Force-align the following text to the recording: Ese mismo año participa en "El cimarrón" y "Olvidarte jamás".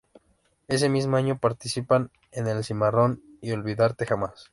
Ese 0.67 0.89
mismo 0.89 1.15
año 1.15 1.37
participa 1.37 2.09
en 2.31 2.47
"El 2.47 2.63
cimarrón" 2.63 3.21
y 3.39 3.51
"Olvidarte 3.51 4.07
jamás". 4.07 4.49